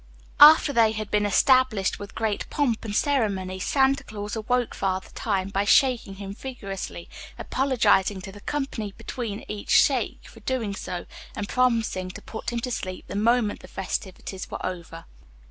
After 0.39 0.73
they 0.73 0.93
had 0.93 1.11
been 1.11 1.27
established 1.27 1.99
with 1.99 2.15
great 2.15 2.49
pomp 2.49 2.83
and 2.83 2.95
ceremony, 2.95 3.59
Santa 3.59 4.03
Claus 4.03 4.35
awoke 4.35 4.73
Father 4.73 5.09
Time 5.13 5.49
by 5.49 5.63
shaking 5.63 6.15
him 6.15 6.33
vigorously, 6.33 7.07
apologizing 7.37 8.19
to 8.21 8.31
the 8.31 8.41
company 8.41 8.95
between 8.97 9.45
each 9.47 9.69
shake 9.69 10.27
for 10.27 10.39
doing 10.39 10.73
so, 10.75 11.05
and 11.35 11.47
promising 11.47 12.09
to 12.09 12.21
put 12.23 12.49
him 12.51 12.59
to 12.61 12.71
sleep 12.71 13.05
the 13.07 13.15
moment 13.15 13.59
the 13.59 13.67
festivities 13.67 14.49
were 14.49 14.65
over. 14.65 15.05